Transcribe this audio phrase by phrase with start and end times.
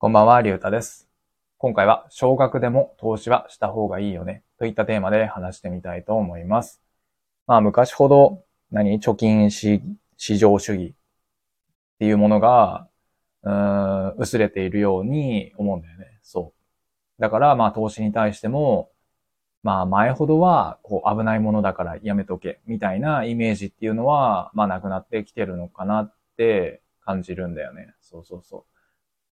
[0.00, 1.08] こんばんは、りゅうたです。
[1.56, 6.80] 今回は、少額でも投資はした方がいいよね、といったテーマで話してみたいと思います。
[7.48, 9.82] まあ、昔ほど、何貯金し、
[10.16, 10.94] 市場主義っ
[11.98, 12.86] ていうものが、
[13.42, 16.20] うーん、薄れているように思うんだよね。
[16.22, 16.52] そ
[17.18, 17.20] う。
[17.20, 18.92] だから、まあ、投資に対しても、
[19.64, 27.96] まあ、前ほどは、こう、危ないものだからやめとけ、みたいなイメージっていうのは、まあ、なくなってきてるのかなって感じるんだよね。
[28.00, 28.77] そうそうそう。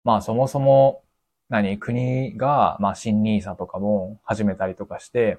[0.04, 1.04] まあそもそも、
[1.48, 5.38] 何、国が、まあ新ニーサとかも始めたりとかして、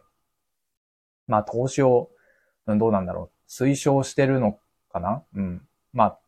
[1.27, 2.09] まあ投資を、
[2.67, 4.59] どうなんだろう、推奨してるの
[4.91, 5.23] かな？
[5.33, 5.67] うん。
[5.93, 6.19] まあ、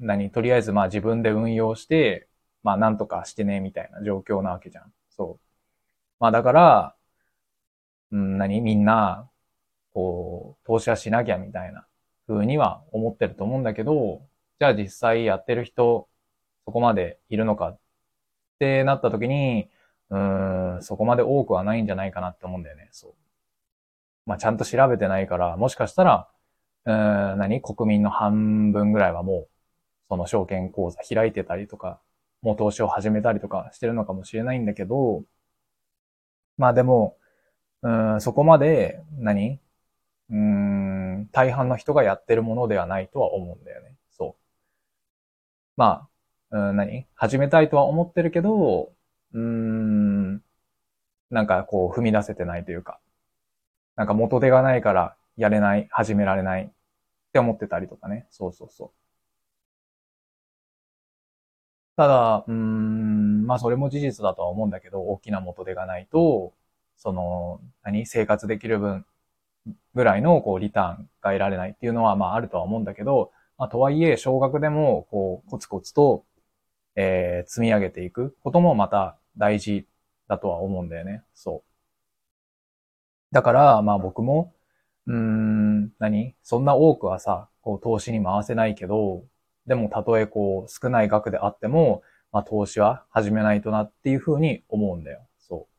[0.00, 2.28] 何、とりあえずまあ自分で運用して、
[2.62, 4.92] まあなんとかしてね、みたいな状況なわけじゃん。
[5.10, 5.44] そう。
[6.18, 6.94] まあだから、
[8.10, 9.28] うん、何、みんな、
[9.92, 11.86] こう、投資はしなきゃみたいな
[12.26, 14.22] 風には思ってると思うんだけど、
[14.58, 16.07] じゃあ実際やってる人、
[16.68, 17.78] そこまでいるのかっ
[18.58, 19.70] てなった時に、
[20.10, 22.90] うん、そこまで多くはないんじゃないかなって思うんだよね。
[22.92, 23.14] そう。
[24.26, 26.28] まあ、ちゃんと調べてないから、もしかしたら、
[26.84, 27.62] うん、何？
[27.62, 29.48] 国民の半分ぐらいはもう、
[30.10, 32.02] その証券口座開いてたりとか、
[32.42, 35.22] もう投資を始めたりとかしてるのかもしれないんだけど、
[36.58, 37.16] まあでも、
[37.80, 39.58] うん、そこまで、何？
[40.28, 43.96] うーん、大半の人がやってるものではないとは思うんだよね。
[44.10, 44.42] そう。
[45.78, 46.08] まあ、
[46.50, 47.06] うん、何？
[47.14, 48.92] 始めたいとは思ってるけど、
[49.34, 50.42] うーん、
[51.30, 53.00] なんかこう踏み出せてないというか、
[53.96, 56.70] なんか元手がないからやれない、始められないっ
[57.32, 58.26] て思ってたりとかね。
[58.30, 58.90] そうそうそう。
[61.96, 66.54] ただ、うーん、まあそれも事実だとは思うんだけど、大きな元手がないと、
[66.96, 68.06] その、何？
[68.06, 69.04] 生活できる分
[69.94, 76.24] ぐらいのこうリターンが得られないっていうのはまああるとは思うんだけど、まあとはいえ、少額でもこうコツコツと
[77.00, 79.86] えー積み上げていくこともまた大事
[80.26, 81.22] だとは思うんだよね。
[81.32, 83.34] そう。
[83.34, 84.52] だから、まあ僕も、
[85.06, 86.34] うーん、何？
[86.42, 89.24] そんな多くはさ、こう投資に回せないけど、
[89.66, 92.02] でもたとえこう少ない額であっても、
[92.32, 95.20] まあ投資は始めないとなっていうふうに思うんだよ。
[95.38, 95.74] そう。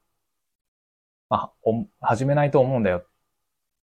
[1.30, 3.02] まあ、お始めないと思うんだよっ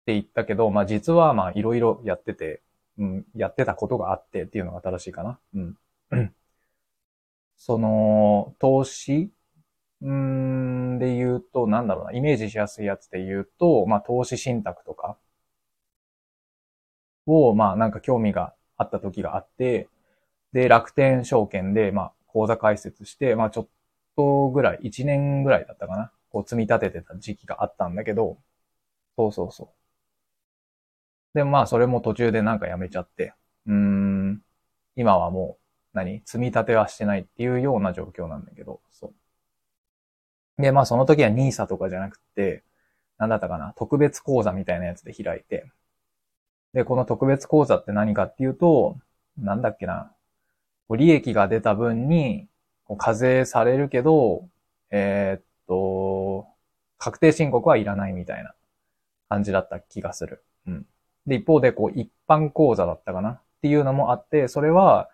[0.06, 2.62] て言ったけど、まあ実はまあいろいろやってて、
[2.98, 5.38] うん、やってたことがあってっていうのが正しいかな。
[5.54, 5.76] うん。
[7.66, 9.32] その、投資？
[10.02, 15.18] うん、で言うと、なんだろうな、イメージしやすいやつで言うと、まあ、投資信託とか。
[17.26, 19.88] を、まあ、なんか興味があった時があって、
[20.52, 23.68] で、楽天証券で、まあ、口座開設して、まあ、ちょっ
[24.16, 26.12] とぐらい、1年ぐらいだったかな。
[26.30, 28.38] こう、積み立ててた時期があったんだけど、
[29.16, 29.68] そうそうそう。
[31.34, 33.34] で、まあ、それも途中でなんかやめちゃって、
[33.66, 34.42] うーん、
[34.96, 35.63] 今はもう、
[35.94, 36.20] 何？
[36.26, 39.14] 積み立てはしてないっていうような状況なんだけど、そ
[40.58, 40.62] う。
[40.62, 42.62] で、まあその時は NISA とかじゃなくて、
[43.16, 45.70] なんだったかな、特別講座みたいなやつで開いて、
[46.74, 48.98] で、この特別講座って何かっていうと、
[49.38, 50.12] なんだっけな、
[50.90, 52.48] 利益が出た分に、
[52.98, 54.48] 課税されるけど、
[54.90, 56.46] えーっと、
[56.98, 58.54] 確定申告はいらないみたいな
[59.28, 60.44] 感じだった気がする。
[60.66, 60.86] うん。
[61.26, 63.30] で、一方で、こう、一般講座だったかな？
[63.30, 65.08] っていうのもあって、それは、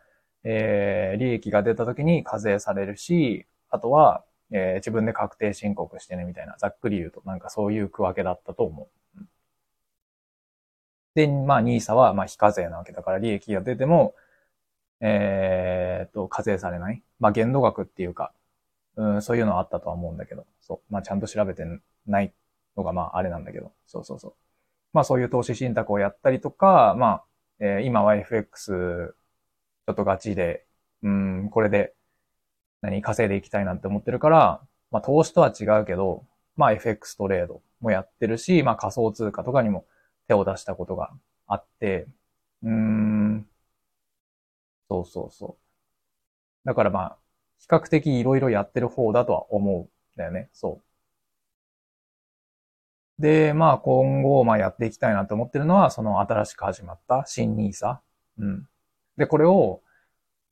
[0.45, 8.89] えー、利益が出た時に課税されるし、あとは、えー自分で確定申告してねみたいな、ざっくり言うとなんかそういう区分けだったと思う。
[11.15, 14.15] で、まあ、NISA は、まあ、非課税なわけだから、利益が出ても、
[15.01, 17.03] えーっと、課税されない。
[17.21, 18.33] まあ、限度額っていうか、
[18.97, 20.93] うん、そういうのはあったとは思うんだけど、そう。
[20.95, 21.65] まあ、ちゃんと調べて
[22.07, 22.35] ない
[22.77, 24.35] のが、まあ、あれなんだけど、そうそうそう。
[24.95, 27.25] まあ、そういう投資信託をやったりとか、まあ、
[27.61, 29.15] えー今は FX
[29.87, 30.67] ちょっとガチで、
[31.03, 31.95] うん、これで、
[32.83, 36.27] 何、稼いでいきたいなって思ってるから、まあ投資とは違うけど、
[36.57, 39.87] まあ FX トレードもやってるし、まあ仮想通貨とかにも
[40.29, 41.11] 手を出したことが
[41.47, 42.07] あって、
[42.63, 43.47] うん、
[44.91, 45.71] そうそうそう。
[46.65, 47.19] だからまあ、
[47.59, 50.49] 比較的いろいろやってる方だとは思うんだよね。
[50.53, 50.81] そ
[53.21, 53.23] う。
[53.23, 58.01] で、まあ今後、まあやっていきたいなと思ってるのは、その新しく始まった新ニーサ
[58.39, 58.70] うん。
[59.21, 59.83] で、これを、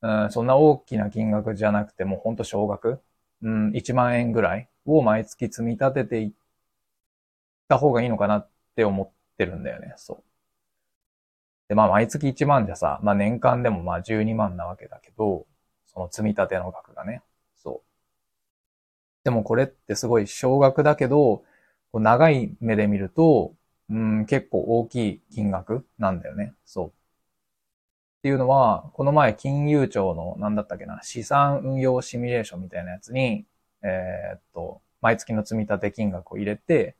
[0.03, 3.01] うん、そんな大きな金額じゃなくても、ほんと少額、
[3.41, 6.31] うん、1万円ぐらいを毎月積み立てていっ
[7.67, 9.95] た方がいいのかなって思ってるんだよね。
[9.97, 10.23] そう。
[11.67, 15.47] で、まあ毎月1万じゃさ、まあ年間でもまあ12万なわけだけど、
[15.87, 17.23] その積み立ての額がね。
[17.55, 17.89] そう。
[19.23, 21.43] でもこれってすごい少額だけど、
[21.91, 23.55] 長い目で見ると、
[23.89, 26.53] うん、結構大きい金額なんだよね。
[26.65, 26.98] そう。
[28.19, 33.45] っていうのは、この前金融庁の、なんだったっけな、資産運用シミュレーションみたいなやつに、
[33.81, 36.97] えー、っと、毎月の積立金額を入れて、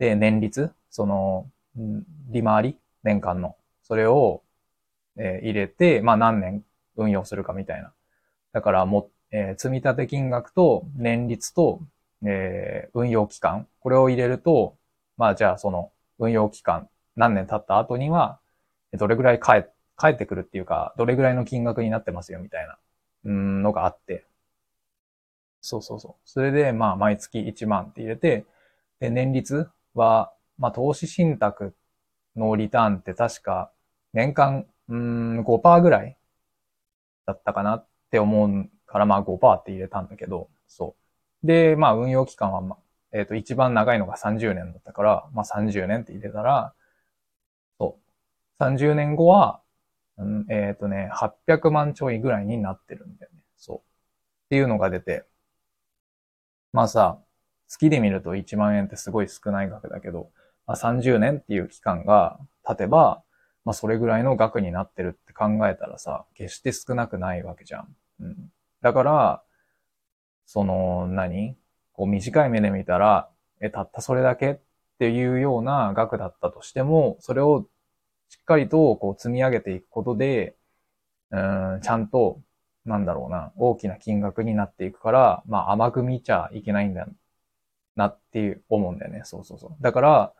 [0.00, 1.48] で、年率、その、
[2.30, 3.54] 利回り年間の。
[3.84, 4.42] それを、
[5.16, 6.64] えー、入れて、まあ何年
[6.96, 7.92] 運用するかみたいな。
[8.52, 11.80] だからも、えー、積立金額と年率と、
[12.26, 13.68] えー、運用期間。
[13.78, 14.76] これを入れると、
[15.16, 18.40] まあじゃあその運用期間、何年経った後には、
[18.94, 22.78] どれぐらい返って、返ってくるっていうか、どれぐらいの金額になってますよみたいな、
[23.24, 24.24] うんのがあって。
[25.60, 26.14] そうそうそう。
[26.24, 28.46] それで、まあ毎月1万って入れて、
[29.00, 31.74] で、年率は、まあ投資信託
[32.36, 33.72] のリターンって確か
[34.12, 36.16] 年間、うん、5%ぐらい
[37.26, 40.96] だったかなって思うから、まあ5%って入れたんだけど、そ
[41.42, 41.46] う。
[41.46, 42.78] で、まあ運用期間は、まあ、
[43.12, 46.74] えっ、ー、と、一番長いのが30年だったから、まあ30年って入れたら、
[47.80, 47.98] そ
[48.60, 48.62] う。
[48.62, 49.60] 30年後は、
[50.18, 53.40] うん、えっ、ー、とね、800万ちょいぐらいになってるんだよね。
[53.56, 53.76] そう。
[53.78, 53.80] っ
[54.50, 55.24] ていうのが出て、
[56.72, 57.18] まあさ、
[57.68, 60.30] 月で見ると1万円ってすごい少ない額だけど、
[60.66, 63.22] まあ、30年っていう期間が経てば、
[63.64, 67.96] まあそれぐらいの額になってるって考えたらさ、決して少なくないわけじゃん。
[68.20, 68.52] うん。
[68.80, 69.42] だから、
[70.46, 71.56] その何、
[71.92, 73.28] こう短い目で見たら、
[73.60, 74.58] え、たったそれだけっ
[74.98, 77.66] ていうような額だったとしても、それを
[78.28, 80.56] しっかりとこう積み上げていくことで、
[81.30, 82.40] うん、ちゃんと、
[82.84, 87.06] なんだろうな、大きな金額になっていくから、まあ甘く見ちゃいけないんだ
[87.96, 89.22] なっていう思うんだよね。
[89.24, 89.82] そうそうそう。
[89.82, 90.32] だから、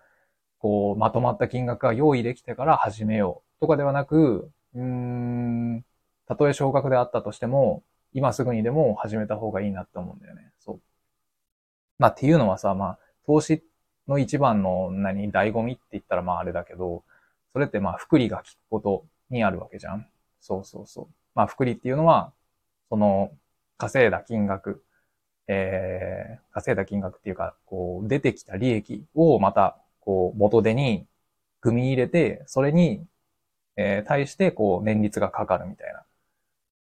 [0.58, 5.84] こう、まとまった金額が用意できてから始めようとかではなく、うん、
[6.26, 7.82] たとえ少額であったとしても、
[8.12, 10.52] 今すぐにでも始めた方がいいなって思うんだよね。
[10.58, 10.80] そう。
[11.98, 13.62] まあっていうのはさ、まあ、投資
[14.08, 17.04] の一番の何、醍醐味って言ったらまああれだけど、
[17.52, 20.06] それってまあ、福利が効くことにあるわけじゃん。
[20.40, 21.08] そうそうそう。
[21.34, 22.32] まあ、福利っていうのは、
[22.90, 23.32] その、
[23.78, 24.84] 稼いだ金額、
[25.48, 31.06] えー、稼いだ金額っていうか、こう、出てきた利益をまた、こう、元手に
[31.60, 33.06] 組み入れて、それに、
[33.76, 36.04] えー、対して、こう、年率がかかるみたいな。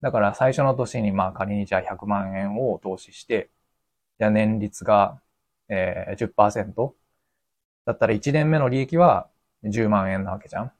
[0.02, 3.50] だから最初の年に、まあ仮にじゃあ100万円を投資して、
[4.18, 5.20] じゃあ年率が、
[5.68, 6.94] えー、10%
[7.84, 9.28] だったら1年目の利益は
[9.64, 10.72] 10万円なわけじゃん。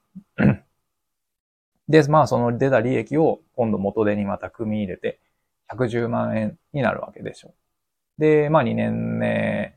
[1.89, 5.19] で、まあその出た利益を今度元手にまた組み入れて
[5.71, 7.53] 110万円になるわけでしょ。
[8.17, 9.75] で、まあ2年目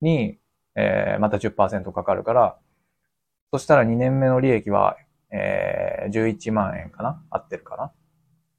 [0.00, 0.38] に、
[0.74, 2.58] えー、また10%かかるから、
[3.52, 4.96] そしたら2年目の利益は、
[5.30, 7.22] えー、11万円かな？
[7.30, 7.92] 合ってるか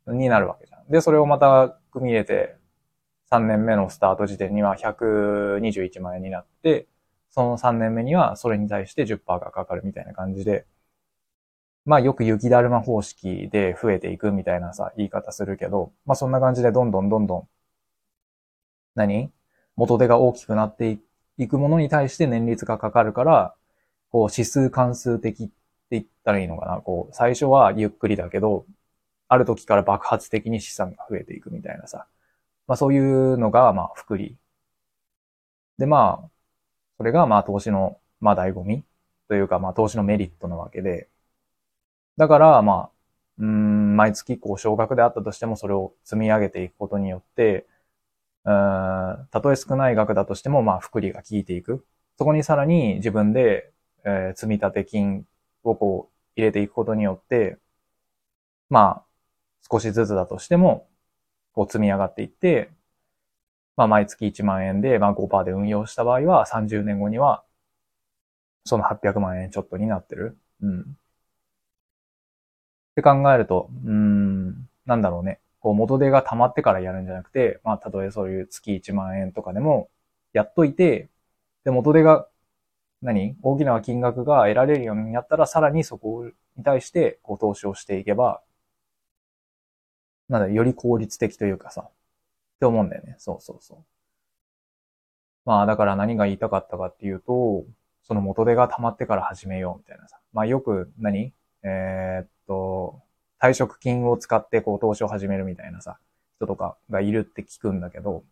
[0.07, 0.13] な？
[0.13, 0.87] になるわけじゃん。
[0.89, 2.55] で、それをまた組み入れて、
[3.31, 6.87] 3年目のスタート時点には121万円になって、
[7.29, 10.65] その3年目にはそれに対して10%がかかるみたいな感じで、
[11.85, 17.47] まあよく雪だるま方式で増えていくみたいなさ、言い方するけど、まあそんな感じでどんどんどんどん、
[18.95, 19.31] 何？
[19.75, 20.97] 元手が大きくなって
[21.37, 23.53] いくものに対して年率がかかるから、
[24.09, 25.53] こう指数関数的って
[25.91, 26.77] 言ったらいいのかな？
[26.77, 28.65] こう、最初はゆっくりだけど、
[29.27, 32.07] ある時から爆発的に資産が増えていくみたいなさ。
[32.67, 34.37] まあそういうのが、まあ、福利。
[35.77, 36.29] で、まあ、
[36.97, 38.83] それが、まあ、投資の、まあ、醍醐味？
[39.27, 41.09] というか、まあ、投資のメリットなわけで、
[42.17, 42.89] だから、まあ、
[43.39, 47.65] うん、毎月、こう、少額であったとしても、それを積み上げていくことによって、
[48.45, 51.85] うん、たとえ少ない額だとしても、まあ、福利が効いていく。
[52.17, 53.71] そこにさらに自分で、
[54.05, 55.25] えー、積み立て金
[55.63, 57.57] をこう、入れていくことによって、
[58.69, 59.05] まあ、
[59.69, 60.87] 少しずつだとしても、
[61.53, 62.69] こう積み上がっていって、
[63.77, 67.43] まあ毎月1万円で、まあ5%で運用した場合は30年後には、
[68.65, 70.37] その800万円ちょっとになってる。
[70.61, 70.81] うん。
[70.81, 70.85] っ
[72.95, 75.39] て考えると、うん、なんだろうね。
[75.59, 79.89] こう元手が溜まってからやるんじゃなくて、まあたとえそういう月1万円とかでも
[80.33, 81.09] やっといて、
[81.65, 82.27] で元手が
[83.01, 83.35] 何？
[83.43, 86.25] 大きな金額が得られるようになったら、さらにそこ
[86.57, 88.41] に対して、こう投資をしていけば、
[90.29, 91.89] なんだ、より効率的というかさ、
[92.55, 93.15] って思うんだよね。
[93.19, 93.85] そうそうそう。
[95.45, 97.65] まあ、だから何が言いたかったかっていうと、
[98.01, 100.19] その元手が溜まってから始めようみたいなさ。
[100.33, 101.33] まあ、よく何、
[101.63, 103.01] えー、っと、
[103.39, 105.97] 退職金を使ってこう投資を始めるみたいなさ、
[106.37, 108.23] 人とかがいるって聞くんだけど、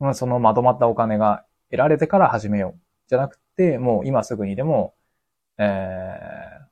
[0.00, 2.80] まあ、そのまとまったお金が得られてから始めよう。
[3.08, 4.94] じゃなくて、もう今すぐにでも、
[5.58, 6.64] えー、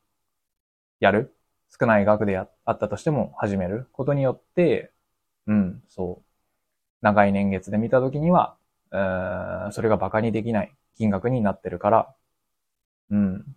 [1.01, 1.35] やる？
[1.79, 4.91] 少ない額であったとしても始めることによって、
[5.47, 6.30] うん、そう。
[7.03, 8.57] 長い年月で見たときには、
[9.73, 12.15] それが馬鹿にできない金額になってるから、
[13.11, 13.57] うん。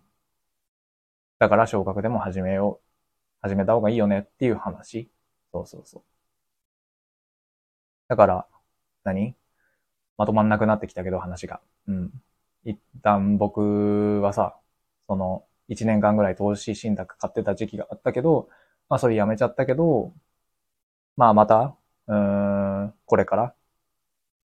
[1.38, 2.84] だから少額でも始めよう。
[3.42, 5.10] 始めた方がいいよねっていう話。
[5.52, 6.02] そうそうそう。
[8.08, 8.46] だから、
[9.04, 9.34] 何？
[10.16, 11.60] まとまんなくなってきたけど話が。
[11.88, 12.10] うん。
[12.64, 14.56] 一旦僕はさ、
[15.06, 18.48] その、一年間ぐらい投資信託買ってた時期があったけど、
[18.88, 20.12] まあそれやめちゃったけど、
[21.16, 22.14] まあまた、うー
[23.06, 23.54] これから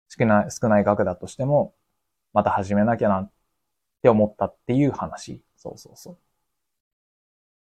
[0.08, 1.74] 少ない、少ない額だとしても、
[2.32, 3.32] また始めなきゃなっ
[4.02, 5.42] て思ったっていう話。
[5.56, 6.18] そうそうそう。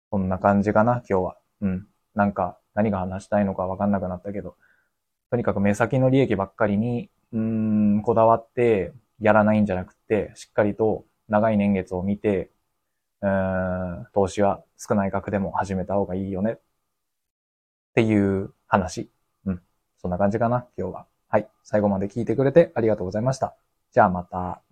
[0.10, 1.38] こんな感じかな、今日は。
[1.62, 1.88] うん。
[2.14, 4.58] なんか、何が話したいのかわかんなくなったけど、
[5.32, 7.40] とにかく目先の利益ばっかりに、うー
[8.00, 12.52] ん、こだわってやらないんじゃなくて、しっかりと長い年月を見て、
[13.22, 16.54] うーん、投資は少ない額でも始めた方がいいよね。
[16.54, 16.60] っ
[17.96, 19.10] ていう話。
[20.06, 21.08] そんな感じかな、今日は。
[21.30, 21.50] はい。
[21.64, 23.56] 最後まで聞いてくれてありがとうございました。
[23.92, 24.65] じゃあまた。